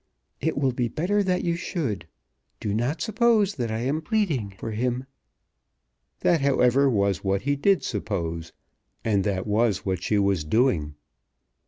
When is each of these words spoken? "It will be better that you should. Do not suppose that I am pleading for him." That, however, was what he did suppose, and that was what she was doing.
"It 0.39 0.57
will 0.57 0.71
be 0.71 0.87
better 0.87 1.21
that 1.21 1.43
you 1.43 1.55
should. 1.55 2.07
Do 2.59 2.73
not 2.73 3.01
suppose 3.03 3.53
that 3.53 3.69
I 3.69 3.81
am 3.81 4.01
pleading 4.01 4.49
for 4.49 4.71
him." 4.71 5.05
That, 6.21 6.41
however, 6.41 6.89
was 6.89 7.23
what 7.23 7.43
he 7.43 7.55
did 7.55 7.83
suppose, 7.83 8.51
and 9.05 9.23
that 9.25 9.45
was 9.45 9.85
what 9.85 10.01
she 10.01 10.17
was 10.17 10.43
doing. 10.43 10.95